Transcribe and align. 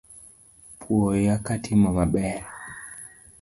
Puoya 0.79 1.35
katimo 1.45 1.89
maber 1.97 2.39